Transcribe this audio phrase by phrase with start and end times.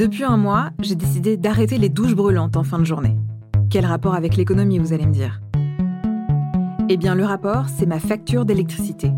[0.00, 3.18] Depuis un mois, j'ai décidé d'arrêter les douches brûlantes en fin de journée.
[3.68, 5.42] Quel rapport avec l'économie, vous allez me dire?
[6.88, 9.12] Eh bien, le rapport, c'est ma facture d'électricité.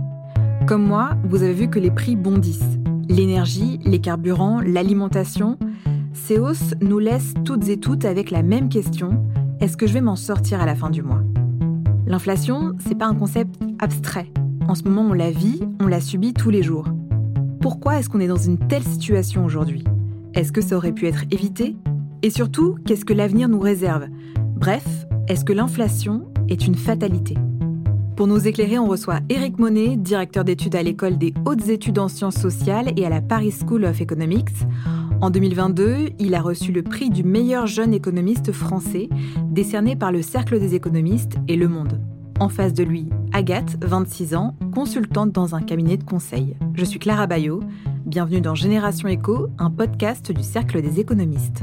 [0.66, 2.80] Comme moi, vous avez vu que les prix bondissent.
[3.08, 5.56] L'énergie, les carburants, l'alimentation,
[6.14, 9.24] ces hausses nous laissent toutes et toutes avec la même question
[9.60, 11.22] est-ce que je vais m'en sortir à la fin du mois?
[12.08, 14.32] L'inflation, c'est pas un concept abstrait.
[14.66, 16.88] En ce moment, on la vit, on la subit tous les jours.
[17.60, 19.84] Pourquoi est-ce qu'on est dans une telle situation aujourd'hui?
[20.34, 21.76] Est-ce que ça aurait pu être évité?
[22.22, 24.06] Et surtout, qu'est-ce que l'avenir nous réserve?
[24.56, 27.36] Bref, est-ce que l'inflation est une fatalité?
[28.16, 32.08] Pour nous éclairer, on reçoit Eric Monet, directeur d'études à l'école des hautes études en
[32.08, 34.54] sciences sociales et à la Paris School of Economics.
[35.20, 39.10] En 2022, il a reçu le prix du meilleur jeune économiste français,
[39.50, 42.00] décerné par le Cercle des économistes et Le Monde.
[42.40, 46.56] En face de lui, Agathe, 26 ans, consultante dans un cabinet de conseil.
[46.74, 47.60] Je suis Clara Bayot.
[48.12, 51.62] Bienvenue dans Génération Éco, un podcast du Cercle des économistes.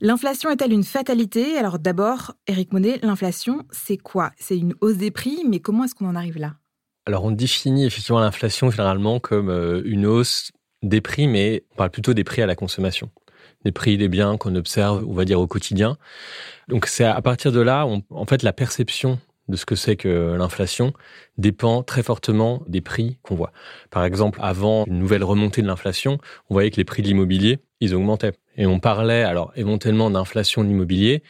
[0.00, 1.58] L'inflation est-elle une fatalité?
[1.58, 4.30] Alors d'abord, Eric Monet, l'inflation, c'est quoi?
[4.38, 6.54] C'est une hausse des prix, mais comment est-ce qu'on en arrive là?
[7.04, 10.50] Alors on définit effectivement l'inflation généralement comme euh, une hausse
[10.82, 13.10] des prix, mais on parle plutôt des prix à la consommation,
[13.66, 15.98] des prix des biens qu'on observe, on va dire, au quotidien.
[16.68, 20.36] Donc c'est à partir de là, en fait, la perception de ce que c'est que
[20.38, 20.92] l'inflation
[21.38, 23.52] dépend très fortement des prix qu'on voit.
[23.90, 27.58] Par exemple, avant une nouvelle remontée de l'inflation, on voyait que les prix de l'immobilier,
[27.80, 28.32] ils augmentaient.
[28.56, 31.22] Et on parlait alors éventuellement d'inflation de l'immobilier,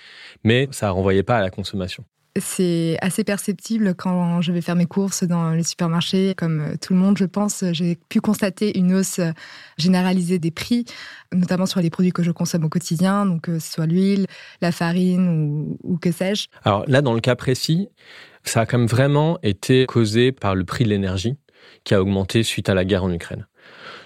[0.44, 2.04] mais ça ne renvoyait pas à la consommation.
[2.40, 6.34] C'est assez perceptible quand je vais faire mes courses dans les supermarchés.
[6.36, 9.30] Comme euh, tout le monde, je pense, j'ai pu constater une hausse euh,
[9.78, 10.84] généralisée des prix,
[11.32, 14.26] notamment sur les produits que je consomme au quotidien, donc que ce soit l'huile,
[14.60, 16.48] la farine ou, que sais-je.
[16.64, 17.88] Alors là, dans le cas précis,
[18.42, 21.36] ça a quand même vraiment été causé par le prix de l'énergie
[21.84, 23.46] qui a augmenté suite à la guerre en Ukraine.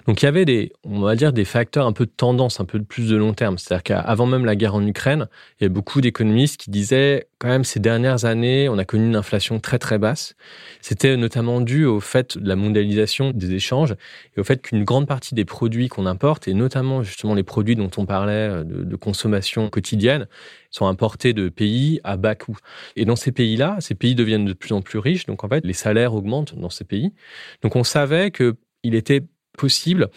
[0.07, 2.65] Donc il y avait des, on va dire, des facteurs un peu de tendance, un
[2.65, 3.57] peu plus de long terme.
[3.57, 5.27] C'est-à-dire qu'avant même la guerre en Ukraine,
[5.59, 9.05] il y a beaucoup d'économistes qui disaient quand même ces dernières années, on a connu
[9.05, 10.35] une inflation très très basse.
[10.81, 13.95] C'était notamment dû au fait de la mondialisation des échanges
[14.35, 17.75] et au fait qu'une grande partie des produits qu'on importe, et notamment justement les produits
[17.75, 20.27] dont on parlait euh, de, de consommation quotidienne,
[20.71, 22.57] sont importés de pays à bas coût.
[22.95, 25.65] Et dans ces pays-là, ces pays deviennent de plus en plus riches, donc en fait
[25.65, 27.13] les salaires augmentent dans ces pays.
[27.61, 29.23] Donc on savait que il était
[29.59, 30.09] possible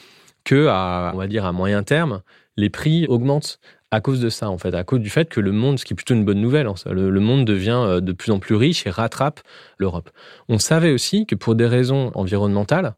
[0.45, 2.23] que, à, on va dire, à moyen terme,
[2.57, 3.59] les prix augmentent
[3.91, 5.93] à cause de ça, en fait, à cause du fait que le monde, ce qui
[5.93, 8.87] est plutôt une bonne nouvelle, hein, le, monde devient euh, de plus en plus riche
[8.87, 9.41] et rattrape
[9.77, 10.11] l'Europe.
[10.49, 12.95] On savait aussi que pour des raisons environnementales,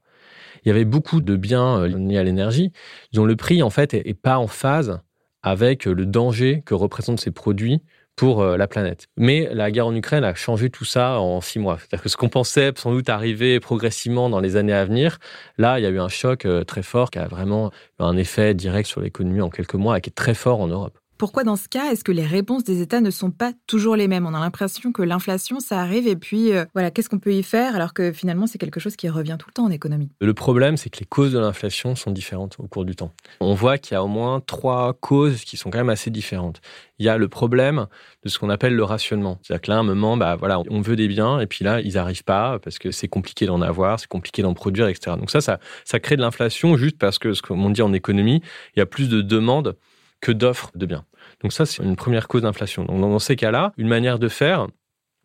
[0.64, 2.72] il y avait beaucoup de biens euh, liés à l'énergie
[3.12, 5.00] dont le prix, en fait, est pas en phase
[5.42, 7.82] avec le danger que représentent ces produits
[8.16, 9.08] pour euh, la planète.
[9.16, 11.78] Mais la guerre en Ukraine a changé tout ça en six mois.
[11.78, 15.18] C'est-à-dire que ce qu'on pensait sans doute arriver progressivement dans les années à venir,
[15.58, 18.54] là, il y a eu un choc euh, très fort qui a vraiment un effet
[18.54, 20.98] direct sur l'économie en quelques mois et qui est très fort en Europe.
[21.16, 24.08] Pourquoi dans ce cas, est-ce que les réponses des États ne sont pas toujours les
[24.08, 24.26] mêmes?
[24.26, 27.44] On a l'impression que l'inflation, ça arrive et puis euh, voilà, qu'est-ce qu'on peut y
[27.44, 30.10] faire alors que finalement c'est quelque chose qui revient tout le temps en économie?
[30.20, 33.12] Le problème, c'est que les causes de l'inflation sont différentes au cours du temps.
[33.38, 36.60] On voit qu'il y a au moins trois causes qui sont quand même assez différentes.
[36.98, 37.86] Il y a le problème
[38.24, 39.38] de ce qu'on appelle le rationnement.
[39.42, 41.80] C'est-à-dire que là, à un moment, bah, voilà, on veut des biens et puis là,
[41.80, 45.16] ils n'arrivent pas parce que c'est compliqué d'en avoir, c'est compliqué d'en produire, etc.
[45.16, 48.42] Donc ça, ça, ça crée de l'inflation juste parce que, ce qu'on dit en économie,
[48.74, 49.76] il y a plus de demandes
[50.24, 51.04] que d'offres de biens.
[51.42, 52.86] Donc ça, c'est une première cause d'inflation.
[52.86, 54.68] Donc dans ces cas-là, une manière de faire,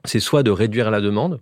[0.03, 1.39] c'est soit de réduire la demande,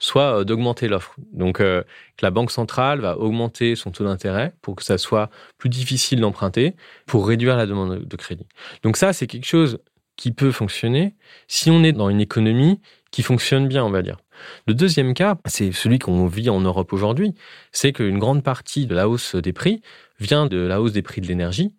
[0.00, 1.14] soit euh, d'augmenter l'offre.
[1.32, 1.84] Donc euh,
[2.20, 6.74] la banque centrale va augmenter son taux d'intérêt pour que ça soit plus difficile d'emprunter,
[7.06, 8.46] pour réduire la demande de crédit.
[8.82, 9.78] Donc ça, c'est quelque chose
[10.16, 11.14] qui peut fonctionner
[11.46, 12.80] si on est dans une économie
[13.12, 14.16] qui fonctionne bien, on va dire.
[14.66, 17.34] Le deuxième cas, c'est celui qu'on vit en Europe aujourd'hui,
[17.70, 19.80] c'est qu'une grande partie de la hausse des prix
[20.18, 21.72] vient de la hausse des prix de l'énergie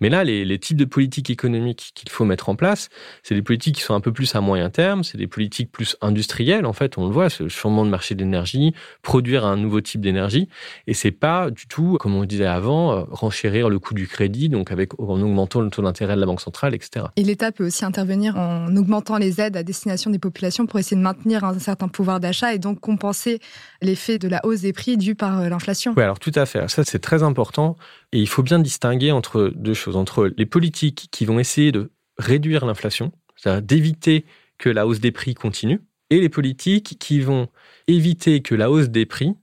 [0.00, 2.88] mais là, les, types de politiques économiques qu'il faut mettre en place,
[3.22, 5.96] c'est des politiques qui sont un peu plus à moyen terme, c'est des politiques plus
[6.00, 9.80] industrielles, en fait, on le voit, ce changement de marché de l'énergie, produire un nouveau
[9.80, 10.48] type d'énergie,
[10.86, 14.48] et c'est pas du tout, comme on disait avant, euh, renchérir le coût du crédit,
[14.48, 17.06] donc avec, en augmentant le taux d'intérêt de la Banque centrale, etc.
[17.16, 20.96] Et l'État peut aussi intervenir en augmentant les aides à destination des populations pour essayer
[20.96, 23.40] de maintenir un certain pouvoir d'achat et donc compenser
[23.82, 25.94] l'effet de la hausse des prix due par euh, l'inflation.
[25.96, 26.68] Oui, alors tout à fait.
[26.68, 27.76] Ça, c'est très important.
[28.12, 31.90] Et il faut bien distinguer entre deux choses, entre les politiques qui vont essayer de
[32.18, 34.24] réduire l'inflation, c'est-à-dire d'éviter
[34.58, 35.80] que la hausse des prix continue,
[36.10, 37.48] et les politiques qui vont
[37.88, 39.34] éviter que la hausse des prix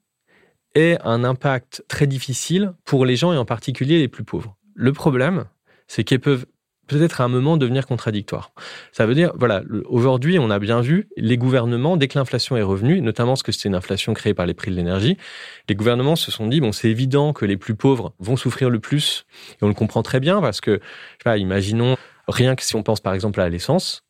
[0.76, 4.58] ait un impact très difficile pour les gens et en particulier les plus pauvres.
[4.74, 5.46] Le problème,
[5.88, 6.46] c'est qu'elles peuvent
[6.88, 8.52] peut-être à un moment devenir contradictoire.
[8.92, 12.62] Ça veut dire, voilà, aujourd'hui, on a bien vu, les gouvernements, dès que l'inflation est
[12.62, 15.18] revenue, notamment ce que c'était une inflation créée par les prix de l'énergie,
[15.70, 18.80] les gouvernements se sont dit, bon, c'est évident que les plus pauvres vont souffrir le
[18.80, 21.96] plus, et on le comprend très bien parce que, je sais pas, imaginons,
[22.28, 24.04] rien que si on pense par exemple à l'essence,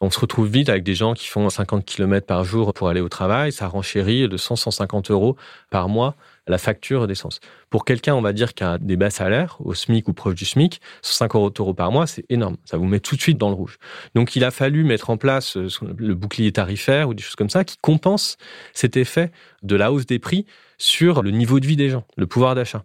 [0.00, 3.00] on se retrouve vite avec des gens qui font 50 km par jour pour aller
[3.00, 5.36] au travail, ça renchérit de 100-150 euros
[5.70, 6.14] par mois
[6.46, 7.40] la facture d'essence.
[7.70, 10.44] Pour quelqu'un, on va dire, qui a des bas salaires, au SMIC ou proche du
[10.44, 12.56] SMIC, 105 euros par mois, c'est énorme.
[12.64, 13.78] Ça vous met tout de suite dans le rouge.
[14.14, 17.50] Donc, il a fallu mettre en place euh, le bouclier tarifaire ou des choses comme
[17.50, 18.36] ça qui compensent
[18.74, 19.32] cet effet
[19.62, 20.46] de la hausse des prix
[20.78, 22.84] sur le niveau de vie des gens, le pouvoir d'achat.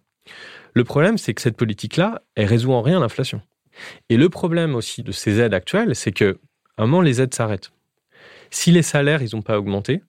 [0.74, 3.42] Le problème, c'est que cette politique-là, elle résout en rien l'inflation.
[4.08, 6.38] Et le problème aussi de ces aides actuelles, c'est que,
[6.78, 7.72] à un moment, les aides s'arrêtent.
[8.50, 10.02] Si les salaires, ils n'ont pas augmenté,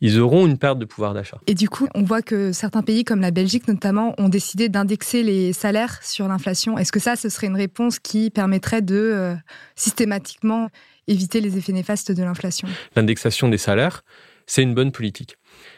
[0.00, 1.38] ils auront une perte de pouvoir d'achat.
[1.46, 5.22] Et du coup, on voit que certains pays, comme la Belgique notamment, ont décidé d'indexer
[5.22, 6.76] les salaires sur l'inflation.
[6.76, 9.34] Est-ce que ça, ce serait une réponse qui permettrait de euh,
[9.76, 10.68] systématiquement
[11.06, 12.68] éviter les effets néfastes de l'inflation?
[12.96, 14.02] L'indexation des salaires,
[14.46, 15.36] c'est une bonne politique.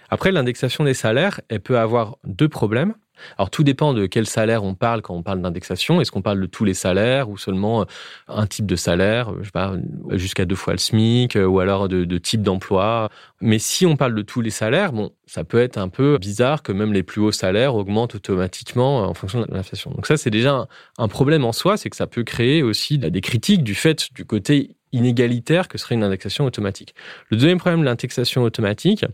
[0.08, 2.94] Après, l'indexation des salaires, elle peut avoir deux problèmes.
[3.38, 6.00] Alors tout dépend de quel salaire on parle quand on parle d'indexation.
[6.00, 7.84] Est-ce qu'on parle de tous les salaires ou seulement euh,
[8.28, 9.74] un type de salaire, sais pas,
[10.12, 13.10] jusqu'à deux fois le SMIC, euh, ou alors de, type d'emploi?
[13.40, 16.62] Mais si on parle de tous les salaires, bon, ça peut être un peu bizarre
[16.62, 19.90] que même les plus hauts salaires augmentent automatiquement euh, en fonction de l'inflation.
[19.90, 20.66] Donc ça, c'est déjà
[20.98, 24.24] un problème en soi, c'est que ça peut créer aussi des critiques du fait du
[24.24, 26.94] côté inégalitaire que serait une indexation automatique.
[27.30, 29.04] Le deuxième problème de l'indexation automatique,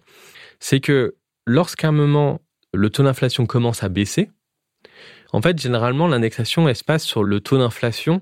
[0.60, 1.16] c'est que
[1.46, 2.40] lorsqu'à un moment
[2.72, 4.30] le taux d'inflation commence à baisser,
[5.32, 8.20] en fait, généralement, l'indexation, elle se passe sur le taux d'inflation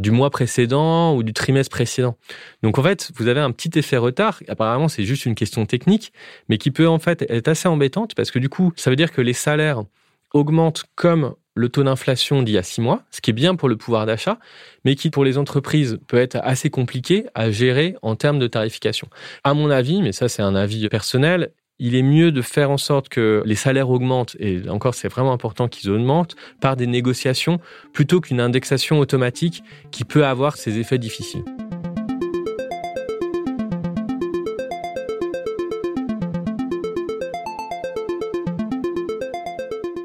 [0.00, 2.16] du mois précédent ou du trimestre précédent.
[2.62, 4.40] Donc, en fait, vous avez un petit effet retard.
[4.48, 6.12] Apparemment, c'est juste une question technique,
[6.48, 9.12] mais qui peut, en fait, être assez embêtante parce que du coup, ça veut dire
[9.12, 9.82] que les salaires
[10.32, 13.68] augmentent comme le taux d'inflation d'il y a six mois, ce qui est bien pour
[13.68, 14.38] le pouvoir d'achat,
[14.84, 19.08] mais qui pour les entreprises peut être assez compliqué à gérer en termes de tarification.
[19.44, 22.76] À mon avis, mais ça c'est un avis personnel, il est mieux de faire en
[22.76, 27.58] sorte que les salaires augmentent, et encore c'est vraiment important qu'ils augmentent, par des négociations,
[27.92, 31.42] plutôt qu'une indexation automatique qui peut avoir ses effets difficiles.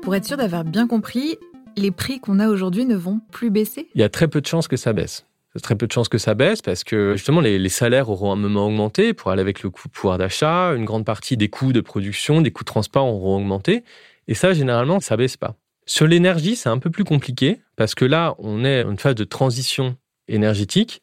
[0.02, 1.38] Pour être sûr d'avoir bien compris,
[1.76, 3.90] les prix qu'on a aujourd'hui ne vont plus baisser?
[3.96, 5.26] Il y a très peu de chances que ça baisse
[5.62, 8.68] très peu de chances que ça baisse parce que justement les, salaires auront un moment
[8.68, 10.74] augmenté pour aller avec le pouvoir d'achat.
[10.74, 13.84] Une grande partie des coûts de production, des coûts de transport auront augmenté.
[14.28, 15.56] Et ça, généralement, ça baisse pas.
[15.86, 19.16] Sur l'énergie, c'est un peu plus compliqué parce que là, on est en une phase
[19.16, 19.98] de transition
[20.28, 21.02] énergétique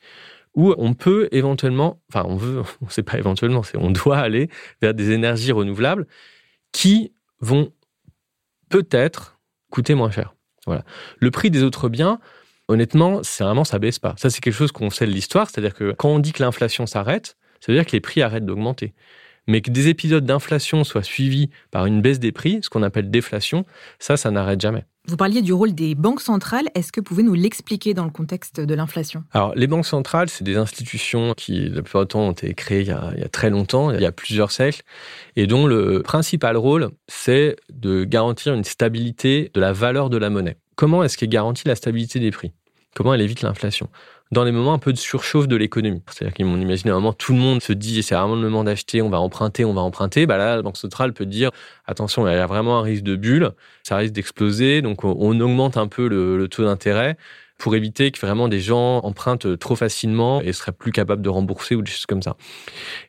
[0.55, 4.49] où on peut éventuellement, enfin, on veut, on sait pas éventuellement, on doit aller
[4.81, 6.07] vers des énergies renouvelables
[6.73, 7.73] qui vont
[8.69, 9.39] peut-être
[9.71, 10.35] coûter moins cher.
[10.67, 10.85] Voilà.
[11.19, 12.21] Le prix des autres biens,
[12.69, 14.15] honnêtement, c'est vraiment, ça baisse pas.
[14.17, 15.49] Ça, c'est quelque chose qu'on sait de l'histoire.
[15.51, 18.47] C'est-à-dire que quand on dit que l'inflation s'arrête, ça veut dire que les prix arrêtent
[18.47, 18.95] d'augmenter.
[19.49, 23.11] Mais que des épisodes d'inflation soient suivis par une baisse des prix, ce qu'on appelle
[23.11, 23.65] déflation,
[23.99, 24.85] ça, ça n'arrête jamais.
[25.09, 26.67] Vous parliez du rôle des banques centrales.
[26.77, 29.25] Est-ce que vous pouvez nous l'expliquer dans le contexte de l'inflation?
[29.33, 32.83] Alors, les banques centrales, c'est des institutions qui, la plupart du temps, ont été créées
[32.83, 34.83] il y, a, il y a très longtemps, il y a plusieurs siècles,
[35.35, 40.31] et dont le principal rôle, c'est de garantir une stabilité de la valeur de la
[40.31, 40.57] monnaie.
[40.77, 42.53] Comment est-ce qu'elle garantit la stabilité des prix?
[42.95, 43.89] Comment elle évite l'inflation?
[44.33, 46.03] Dans les moments un peu de surchauffe de l'économie.
[46.11, 49.03] C'est-à-dire qu'on imagine un moment, tout le monde se dit, c'est vraiment le moment d'acheter,
[49.03, 50.25] on va emprunter, on va emprunter.
[50.25, 51.51] Bah là, la Banque centrale peut dire,
[51.87, 53.51] attention, il y a vraiment un risque de bulle,
[53.83, 57.19] ça risque d'exploser, donc on augmente un peu le taux d'intérêt
[57.63, 61.77] pour éviter que vraiment des gens empruntent trop facilement et seraient plus capables de rembourser
[61.77, 62.35] ou des choses comme ça.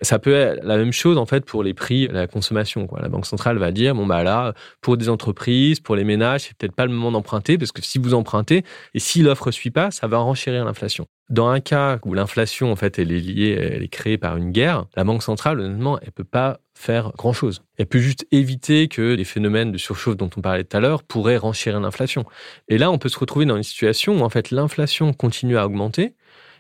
[0.04, 2.86] Ça peut être la même chose en fait pour les prix, la consommation.
[2.86, 3.02] Quoi.
[3.02, 6.56] La banque centrale va dire bon bah là pour des entreprises, pour les ménages, c'est
[6.56, 9.90] peut-être pas le moment d'emprunter parce que si vous empruntez et si l'offre suit pas,
[9.90, 11.08] ça va renchérir l'inflation.
[11.32, 14.52] Dans un cas où l'inflation, en fait, elle est liée, elle est créée par une
[14.52, 17.62] guerre, la Banque centrale, honnêtement, elle peut pas faire grand-chose.
[17.78, 21.04] Elle peut juste éviter que les phénomènes de surchauffe dont on parlait tout à l'heure
[21.04, 22.26] pourraient renchérir l'inflation.
[22.68, 25.66] Et là, on peut se retrouver dans une situation où, en fait, l'inflation continue à
[25.66, 26.16] augmenter,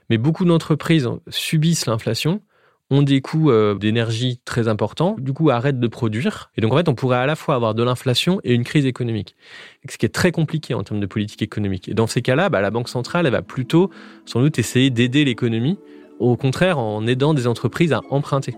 [0.10, 2.41] mais beaucoup d'entreprises subissent l'inflation
[2.89, 6.51] ont des coûts euh, d'énergie très importants, du coup arrêtent de produire.
[6.58, 8.86] Et donc en fait, on pourrait à la fois avoir de l'inflation et une crise
[8.86, 9.36] économique,
[9.89, 11.89] ce qui est très compliqué en termes de politique économique.
[11.89, 13.89] Et dans ces cas-là, bah, la Banque centrale, elle va plutôt
[14.25, 15.79] sans doute essayer d'aider l'économie,
[16.20, 18.55] au contraire en aidant des entreprises à emprunter.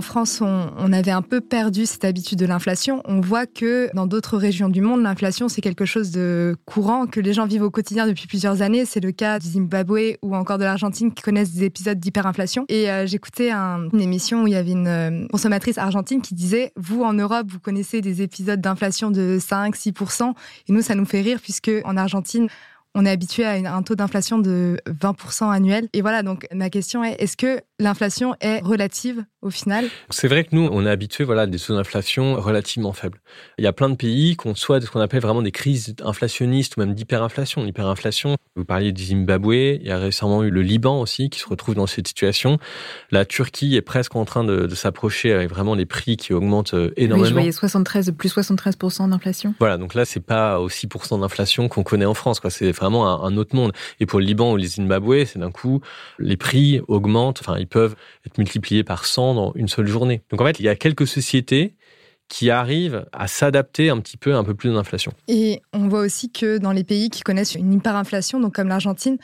[0.00, 4.06] En France, on, avait un peu perdu cette habitude de l'inflation, on voit que dans
[4.06, 7.70] d'autres régions du monde, l'inflation, c'est quelque chose de courant, que les gens vivent au
[7.70, 8.86] quotidien depuis plusieurs années.
[8.86, 12.64] C'est le cas du Zimbabwe ou encore de l'Argentine qui connaissent des épisodes d'hyperinflation.
[12.70, 16.72] Et euh, j'écoutais une émission où il y avait une euh, consommatrice argentine qui disait,
[16.76, 20.32] vous, en Europe, vous connaissez des épisodes d'inflation de 5, 6%,
[20.66, 22.48] et nous, ça nous fait rire puisque en Argentine,
[22.94, 25.88] on est habitué à un taux d'inflation de 20% annuel.
[25.92, 29.86] Et voilà, donc ma question est, est-ce que l'inflation est relative au final?
[30.10, 33.20] C'est vrai que nous, on est habitué voilà, à des taux d'inflation relativement faibles.
[33.58, 35.94] Il y a plein de pays qui ont soit ce qu'on appelle vraiment des crises
[36.02, 37.62] inflationnistes ou même d'hyperinflation.
[37.62, 41.48] L'hyperinflation, vous parliez du Zimbabwe, il y a récemment eu le Liban aussi qui se
[41.48, 42.58] retrouve dans cette situation.
[43.12, 46.92] La Turquie est presque en train de, s'approcher avec vraiment les prix qui augmentent euh,
[46.96, 47.22] énormément.
[47.22, 49.54] Oui, je voyais 73, plus 73% d'inflation.
[49.58, 52.40] Voilà, donc là, c'est pas au 6% d'inflation qu'on connaît en France.
[52.48, 53.72] C'est vraiment un, autre monde.
[54.00, 55.80] Et pour le Liban ou le Zimbabwe, c'est d'un coup,
[56.18, 57.94] les prix augmentent, enfin, ils peuvent
[58.26, 60.22] être multipliés par 100 dans une seule journée.
[60.30, 61.74] Donc en fait, il y a quelques sociétés
[62.28, 65.12] qui arrivent à s'adapter un petit peu à un peu plus d'inflation.
[65.26, 69.18] Et on voit aussi que dans les pays qui connaissent une hyperinflation, donc comme l'Argentine,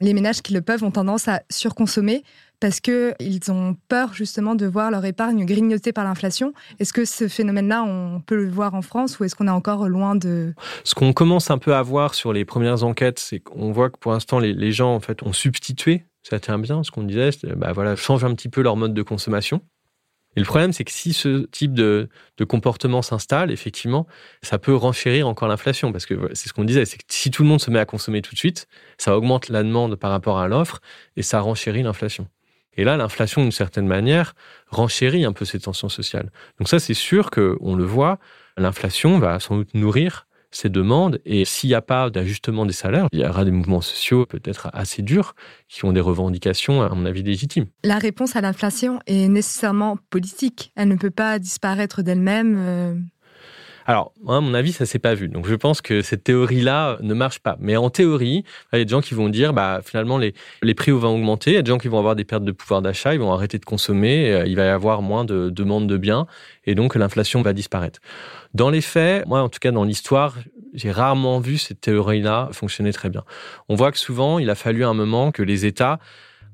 [0.00, 2.22] les ménages qui le peuvent ont tendance à surconsommer
[2.62, 6.54] parce qu'ils ont peur justement de voir leur épargne grignotée par l'inflation.
[6.78, 9.88] Est-ce que ce phénomène-là, on peut le voir en France ou est-ce qu'on est encore
[9.88, 10.54] loin de...
[10.84, 13.98] Ce qu'on commence un peu à voir sur les premières enquêtes, c'est qu'on voit que
[13.98, 17.72] pour l'instant, les, gens en fait ont substitué, ça tient bien, ce qu'on disait, bah
[17.72, 19.60] voilà, changent un petit peu leur mode de consommation.
[20.36, 22.08] Et le problème, c'est que si ce type de
[22.48, 24.06] comportement s'installe, effectivement,
[24.42, 25.90] ça peut renchérir encore l'inflation.
[25.90, 27.86] Parce que c'est ce qu'on disait, c'est que si tout le monde se met à
[27.86, 30.80] consommer tout de suite, ça augmente la demande par rapport à l'offre
[31.16, 32.28] et ça renchérit l'inflation.
[32.76, 34.34] Et là, l'inflation, d'une certaine manière,
[34.68, 36.30] renchérit un peu ces tensions sociales.
[36.58, 38.18] Donc ça, c'est sûr qu'on le voit,
[38.56, 41.18] l'inflation va sans doute nourrir ces demandes.
[41.24, 44.68] Et s'il n'y a pas d'ajustement des salaires, il y aura des mouvements sociaux peut-être
[44.72, 45.34] assez durs
[45.68, 47.66] qui ont des revendications, à mon avis, légitimes.
[47.84, 50.72] La réponse à l'inflation est nécessairement politique.
[50.76, 53.08] Elle ne peut pas disparaître d'elle-même.
[53.86, 55.28] Alors, à mon avis, ça s'est pas vu.
[55.28, 57.56] Donc, je pense que cette théorie-là ne marche pas.
[57.60, 60.74] Mais en théorie, il y a des gens qui vont dire, bah, finalement, les, les
[60.74, 61.52] prix vont augmenter.
[61.52, 63.14] Il y a des gens qui vont avoir des pertes de pouvoir d'achat.
[63.14, 64.32] Ils vont arrêter de consommer.
[64.32, 66.26] Euh, il va y avoir moins de demandes de biens.
[66.64, 68.00] Et donc, l'inflation va disparaître.
[68.54, 70.36] Dans les faits, moi, en tout cas, dans l'histoire,
[70.74, 73.24] j'ai rarement vu cette théorie-là fonctionner très bien.
[73.68, 75.98] On voit que souvent, il a fallu un moment que les États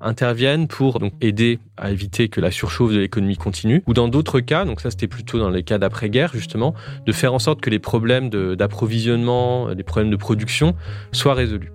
[0.00, 4.40] interviennent pour donc aider à éviter que la surchauffe de l'économie continue, ou dans d'autres
[4.40, 6.74] cas, donc ça c'était plutôt dans les cas d'après-guerre justement,
[7.06, 10.74] de faire en sorte que les problèmes d'approvisionnement, les problèmes de production
[11.12, 11.72] soient résolus.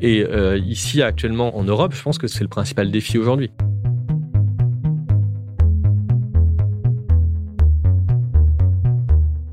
[0.00, 3.50] Et euh, ici actuellement en Europe, je pense que c'est le principal défi aujourd'hui.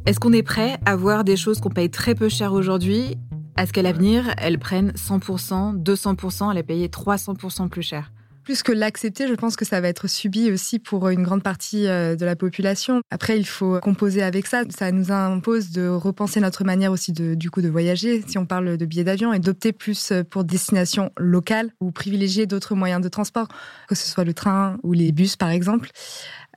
[0.06, 3.18] Est-ce qu'on est prêt à voir des choses qu'on paye très peu cher aujourd'hui
[3.58, 8.12] à ce qu'à l'avenir, elles prennent 100%, 200%, elle est payée 300% plus cher
[8.44, 11.86] plus que l'accepter, je pense que ça va être subi aussi pour une grande partie
[11.86, 13.02] euh, de la population.
[13.12, 14.64] Après, il faut composer avec ça.
[14.70, 18.46] Ça nous impose de repenser notre manière aussi de, du coup, de voyager, si on
[18.46, 23.10] parle de billets d'avion, et d'opter plus pour destination locale ou privilégier d'autres moyens de
[23.10, 23.50] transport,
[23.90, 25.90] que ce soit le train ou les bus, par exemple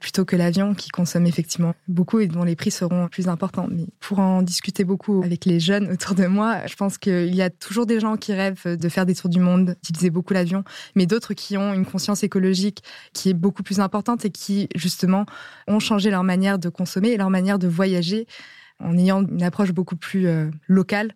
[0.01, 3.69] plutôt que l'avion qui consomme effectivement beaucoup et dont les prix seront plus importants.
[3.71, 7.43] Mais pour en discuter beaucoup avec les jeunes autour de moi, je pense qu'il y
[7.43, 10.65] a toujours des gens qui rêvent de faire des tours du monde, d'utiliser beaucoup l'avion,
[10.95, 15.27] mais d'autres qui ont une conscience écologique qui est beaucoup plus importante et qui justement
[15.69, 18.27] ont changé leur manière de consommer et leur manière de voyager
[18.81, 21.13] en ayant une approche beaucoup plus euh, locale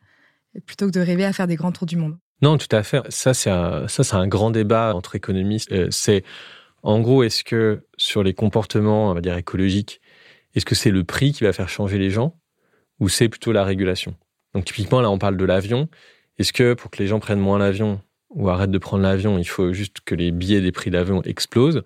[0.67, 2.17] plutôt que de rêver à faire des grands tours du monde.
[2.43, 3.00] Non, tout à fait.
[3.09, 5.73] Ça, c'est un, un grand débat entre économistes.
[5.73, 6.25] Euh, c'est
[6.85, 10.00] en gros, est-ce que sur les comportements, on va dire écologiques,
[10.55, 12.38] est-ce que c'est le prix qui va faire changer les gens
[13.00, 14.14] ou c'est plutôt la régulation?
[14.55, 15.88] Donc typiquement, là, on parle de l'avion.
[16.38, 19.49] Est-ce que pour que les gens prennent moins l'avion ou arrêtent de prendre l'avion, il
[19.49, 21.83] faut juste que les billets des prix d'avion explosent?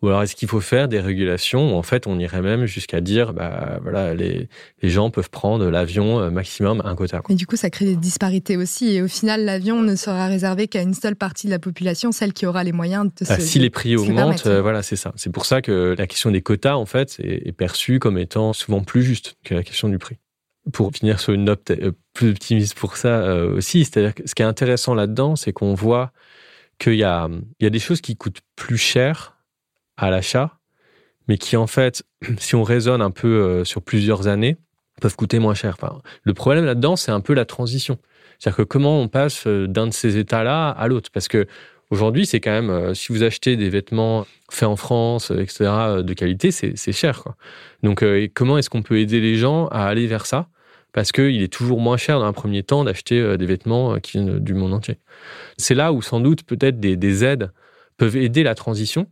[0.00, 3.00] Ou alors est-ce qu'il faut faire des régulations où en fait on irait même jusqu'à
[3.00, 4.48] dire bah voilà les,
[4.80, 7.20] les gens peuvent prendre l'avion euh, maximum un quota.
[7.28, 10.68] Mais du coup ça crée des disparités aussi et au final l'avion ne sera réservé
[10.68, 13.42] qu'à une seule partie de la population, celle qui aura les moyens de bah, se.
[13.42, 15.12] si les prix augmentent, euh, voilà c'est ça.
[15.16, 18.82] C'est pour ça que la question des quotas en fait est, perçue comme étant souvent
[18.82, 20.16] plus juste que la question du prix.
[20.72, 24.42] Pour finir sur une note euh, plus optimiste pour ça aussi, c'est-à-dire que ce qui
[24.42, 26.12] est intéressant là-dedans, c'est qu'on voit
[26.78, 27.28] qu'il y a,
[27.58, 29.37] il y a des choses qui coûtent plus cher
[29.98, 30.58] à l'achat,
[31.26, 32.04] mais qui en fait,
[32.38, 34.56] si on raisonne un peu euh, sur plusieurs années,
[35.00, 35.76] peuvent coûter moins cher.
[36.24, 37.98] le problème là-dedans, c'est un peu la transition.
[38.38, 41.10] C'est-à-dire que comment on passe euh, d'un de ces états-là à l'autre?
[41.12, 41.46] Parce que
[41.90, 45.70] aujourd'hui, c'est quand même, euh, si vous achetez des vêtements faits en France, etc.,
[46.02, 47.24] de qualité, c'est cher.
[47.82, 50.48] Donc, comment est-ce qu'on peut aider les gens à aller vers ça?
[50.92, 54.38] Parce qu'il est toujours moins cher dans un premier temps d'acheter des vêtements qui viennent
[54.38, 54.98] du monde entier.
[55.58, 57.52] C'est là où sans doute peut-être des aides
[57.98, 59.06] peuvent aider la transition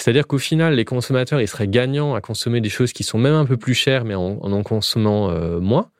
[0.00, 3.34] C'est-à-dire qu'au final, les consommateurs, ils seraient gagnants à consommer des choses qui sont même
[3.34, 5.90] un peu plus chères, mais en en, consommant euh, moins.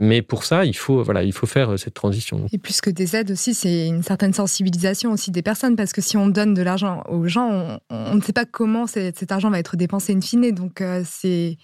[0.00, 2.46] Mais pour ça, il faut, voilà, il faut faire euh, cette transition.
[2.52, 6.00] Et plus que des aides aussi, c'est une certaine sensibilisation aussi des personnes, parce que
[6.00, 9.60] si on donne de l'argent aux gens, on, ne sait pas comment cet argent va
[9.60, 10.50] être dépensé in fine.
[10.50, 11.56] Donc, euh, c'est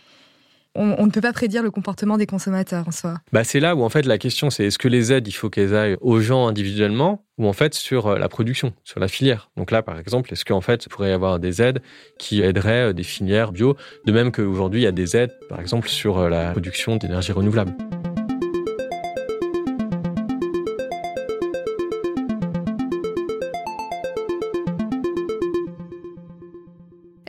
[0.75, 3.19] on, ne peut pas prédire le comportement des consommateurs en soi.
[3.33, 5.51] Bah c'est là où en fait la question c'est est-ce que les aides il faut
[5.51, 9.51] qu'elles aillent aux gens individuellement ou en fait sur euh, la production, sur la filière?
[9.57, 11.83] Donc là par exemple, est-ce qu'en fait il pourrait y avoir des aides
[12.19, 15.89] qui aideraient des filières bio, de même qu'aujourd'hui il y a des aides par exemple
[15.89, 17.75] sur la production d'énergie renouvelable.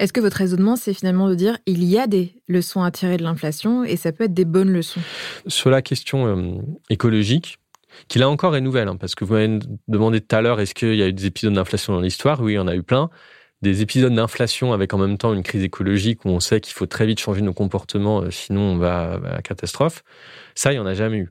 [0.02, 3.18] Est-ce que votre raisonnement, c'est finalement de dire il y a des leçons à tirer
[3.18, 5.00] de l'inflation et ça peut être des bonnes leçons?
[5.46, 7.60] Sur la question euh, écologique,
[8.08, 10.74] qui là encore est nouvelle, hein, parce que vous m'avez demandé tout à l'heure est-ce
[10.74, 12.42] qu'il y a eu des épisodes d'inflation dans l'histoire?
[12.42, 13.12] Oui, il y en a eu plein.
[13.62, 16.88] Des épisodes d'inflation avec en même temps une crise écologique où on sait qu'il faut
[16.88, 20.04] très vite changer nos comportements, euh, sinon on va à la catastrophe.
[20.56, 21.30] Ça, il n'y en a jamais eu.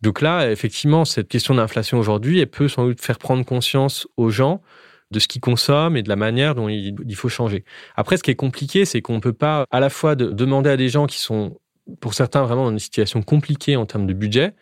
[0.00, 4.30] Donc là, effectivement, cette question d'inflation aujourd'hui, elle peut sans doute faire prendre conscience aux
[4.30, 4.62] gens
[5.10, 7.64] de ce qu'ils consomment et de la manière dont il, faut changer.
[7.94, 10.76] Après, ce qui est compliqué, c'est qu'on ne peut pas à la fois demander à
[10.76, 11.58] des gens qui sont,
[12.00, 14.54] pour certains, vraiment dans une situation compliquée en termes de budget,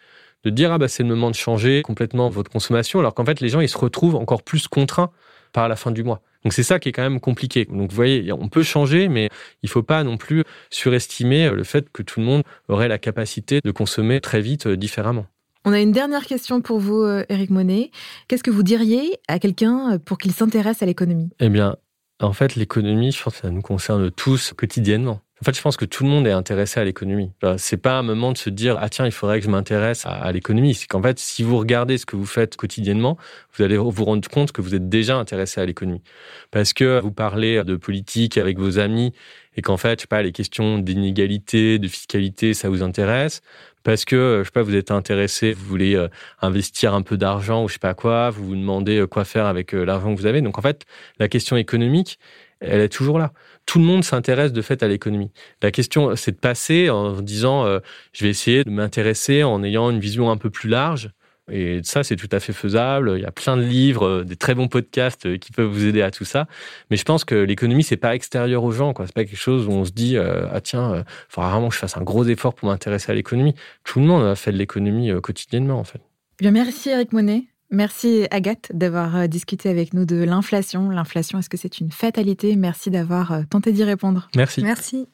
[0.44, 3.40] de dire ah bah c'est le moment de changer complètement votre consommation, alors qu'en fait
[3.40, 5.10] les gens ils se retrouvent encore plus contraints
[5.52, 6.20] par la fin du mois.
[6.42, 7.64] Donc c'est ça qui est quand même compliqué.
[7.64, 9.30] Donc vous voyez, on peut changer, mais
[9.62, 13.60] il faut pas non plus surestimer le fait que tout le monde aurait la capacité
[13.64, 15.26] de consommer très vite euh, différemment.
[15.66, 17.90] On a une dernière question pour vous, Eric euh, Monet.
[18.28, 21.30] Qu'est-ce que vous diriez à quelqu'un euh, pour qu'il s'intéresse à l'économie?
[21.40, 21.76] Eh bien,
[22.20, 25.20] en fait, l'économie, je pense que ça nous concerne tous quotidiennement.
[25.40, 27.32] En fait, je pense que tout le monde est intéressé à l'économie.
[27.56, 30.30] C'est pas un moment de se dire ah tiens, il faudrait que je m'intéresse à,
[30.32, 30.74] l'économie.
[30.74, 33.18] C'est qu'en fait, si vous regardez ce que vous faites quotidiennement,
[33.54, 36.02] vous allez vous rendre compte que vous êtes déjà intéressé à l'économie.
[36.50, 39.12] Parce que vous parlez de politique avec vos amis
[39.56, 43.40] et qu'en fait, je sais pas, les questions d'inégalité, de fiscalité, ça vous intéresse?
[43.84, 46.08] Parce que euh, je sais pas, vous êtes intéressé, vous voulez euh,
[46.40, 49.46] investir un peu d'argent ou je sais pas quoi, vous vous demandez euh, quoi faire
[49.46, 50.40] avec l'argent que vous avez.
[50.40, 50.84] Donc en fait,
[51.18, 52.18] la question économique,
[52.60, 53.32] elle est toujours là.
[53.66, 55.30] Tout le monde s'intéresse de fait à l'économie.
[55.62, 57.66] La question, c'est de passer en disant,
[58.12, 61.10] je vais essayer de m'intéresser en ayant une vision un peu plus large
[61.50, 63.14] et ça, c'est tout à fait faisable.
[63.16, 65.84] Il y a plein de livres, euh, des très bons podcasts euh, qui peuvent vous
[65.84, 66.46] aider à tout ça.
[66.90, 68.94] Mais je pense que l'économie, c'est pas extérieur aux gens.
[68.94, 69.06] Quoi.
[69.06, 71.74] C'est pas quelque chose où on se dit euh, ah tiens, il faudra vraiment que
[71.74, 73.54] je fasse un gros effort pour m'intéresser à l'économie.
[73.84, 76.00] Tout le monde a fait de l'économie quotidiennement en fait.
[76.38, 77.44] Bien, merci Eric Monet.
[77.70, 80.90] Merci Agathe d'avoir discuté avec nous de l'inflation.
[80.90, 82.56] L'inflation, est-ce que c'est une fatalité?
[82.56, 84.28] Merci d'avoir tenté d'y répondre.
[84.36, 84.62] Merci.
[84.62, 85.08] Merci.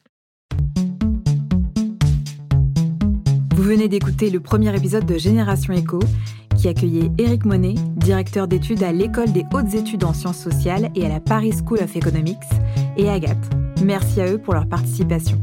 [3.71, 5.99] Venez d'écouter le premier épisode de Génération Éco
[6.57, 11.05] qui accueillait Éric Monet, directeur d'études à l'École des hautes études en sciences sociales et
[11.05, 12.43] à la Paris School of Economics,
[12.97, 13.49] et Agathe.
[13.81, 15.41] Merci à eux pour leur participation.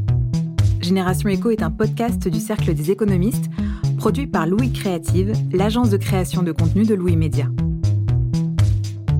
[0.82, 3.48] Génération Éco est un podcast du Cercle des économistes,
[3.96, 7.46] produit par Louis Créative, l'agence de création de contenu de Louis Média.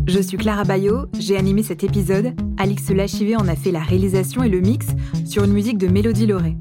[0.06, 2.34] Je suis Clara Bayot, j'ai animé cet épisode.
[2.58, 4.88] Alix Lachivé en a fait la réalisation et le mix
[5.24, 6.58] sur une musique de Mélodie Lauré.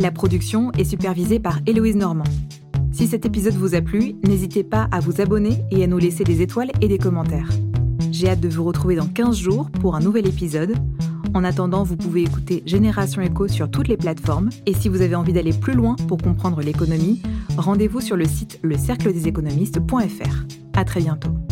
[0.00, 2.24] La production est supervisée par Héloïse Normand.
[2.92, 6.24] Si cet épisode vous a plu, n'hésitez pas à vous abonner et à nous laisser
[6.24, 7.48] des étoiles et des commentaires.
[8.10, 10.74] J'ai hâte de vous retrouver dans 15 jours pour un nouvel épisode.
[11.34, 14.50] En attendant, vous pouvez écouter Génération Echo sur toutes les plateformes.
[14.66, 17.22] Et si vous avez envie d'aller plus loin pour comprendre l'économie,
[17.56, 20.44] rendez-vous sur le site lecercledeséconomistes.fr.
[20.74, 21.43] À très bientôt.